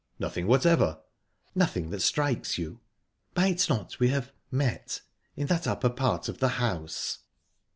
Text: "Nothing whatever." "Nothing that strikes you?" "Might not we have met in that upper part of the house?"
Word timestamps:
"Nothing 0.17 0.47
whatever." 0.47 0.99
"Nothing 1.53 1.91
that 1.91 2.01
strikes 2.01 2.57
you?" 2.57 2.79
"Might 3.35 3.69
not 3.69 3.99
we 3.99 4.07
have 4.07 4.33
met 4.49 5.01
in 5.35 5.45
that 5.45 5.67
upper 5.67 5.89
part 5.91 6.27
of 6.27 6.39
the 6.39 6.47
house?" 6.57 7.19